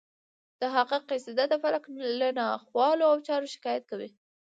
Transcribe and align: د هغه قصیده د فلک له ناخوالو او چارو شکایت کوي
د 0.61 0.63
هغه 0.75 0.97
قصیده 1.09 1.45
د 1.49 1.53
فلک 1.63 1.83
له 2.21 2.27
ناخوالو 2.39 3.03
او 3.11 3.15
چارو 3.27 3.47
شکایت 3.55 3.83
کوي 3.91 4.09